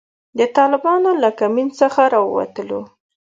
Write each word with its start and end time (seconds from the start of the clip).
د 0.39 0.41
طالبانو 0.57 1.11
له 1.23 1.29
کمین 1.39 1.69
څخه 1.79 2.01
را 2.13 2.21
ووتلو. 2.25 2.81